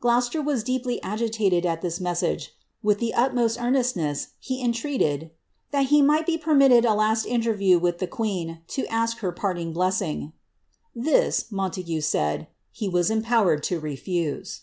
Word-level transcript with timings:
Gloucester 0.00 0.42
was 0.42 0.62
deeply 0.62 1.00
igittted 1.02 1.64
at 1.64 1.80
this 1.80 1.98
message; 1.98 2.52
with 2.82 2.98
the 2.98 3.14
utmost 3.14 3.58
earnestness, 3.58 4.34
he 4.38 4.62
entreated 4.62 5.20
*^ 5.20 5.30
that 5.70 5.86
he 5.86 6.02
might 6.02 6.26
be 6.26 6.36
permitted 6.36 6.84
a 6.84 6.92
last 6.92 7.24
interview 7.24 7.78
with 7.78 7.96
the 7.98 8.06
queen, 8.06 8.60
to 8.68 8.84
ask 8.88 9.20
her 9.20 9.32
parting 9.32 9.72
bleising." 9.72 10.34
^^This," 10.94 11.50
Montague 11.50 12.02
said, 12.02 12.48
^^he 12.78 12.92
was 12.92 13.10
empowered 13.10 13.62
to 13.62 13.80
lefose." 13.80 14.60